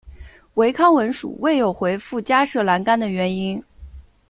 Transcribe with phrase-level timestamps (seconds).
[0.55, 3.63] 唯康文署未有回覆加设栏杆的原因。